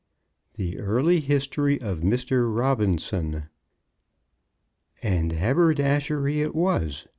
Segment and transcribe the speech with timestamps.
[0.55, 2.57] THE EARLY HISTORY OF MR.
[2.57, 3.43] ROBINSON.
[5.03, 7.05] And haberdashery it was.